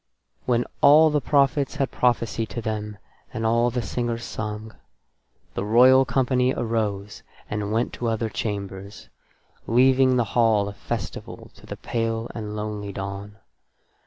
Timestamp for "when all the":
0.47-1.21